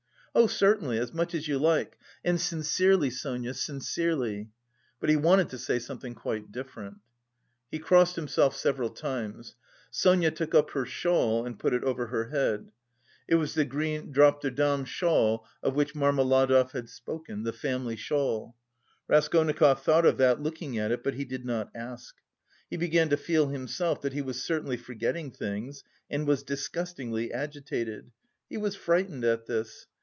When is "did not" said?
21.25-21.69